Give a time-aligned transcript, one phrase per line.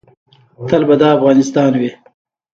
[0.67, 1.91] تل به دا افغانستان وي